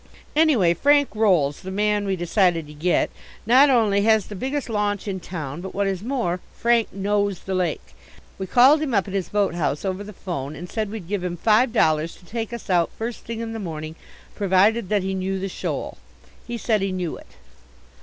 [0.35, 3.11] Anyway Frank Rolls, the man we decided to get,
[3.45, 7.53] not only has the biggest launch in town but what is more Frank knows the
[7.53, 7.93] lake.
[8.39, 11.23] We called him up at his boat house over the phone and said we'd give
[11.23, 13.95] him five dollars to take us out first thing in the morning
[14.33, 15.99] provided that he knew the shoal.
[16.47, 17.27] He said he knew it.